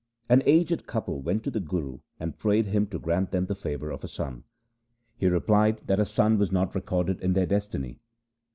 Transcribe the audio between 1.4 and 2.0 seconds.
to the Guru